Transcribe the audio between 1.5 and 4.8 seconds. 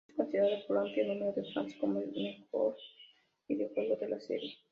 fans como el mejor videojuego de la serie.